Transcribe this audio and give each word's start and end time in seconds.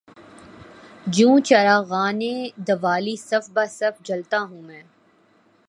جوں 1.07 1.39
چراغانِ 1.39 2.21
دوالی 2.67 3.15
صف 3.27 3.49
بہ 3.53 3.65
صف 3.69 3.95
جلتا 4.03 4.39
ہوں 4.39 4.61
میں 4.61 4.83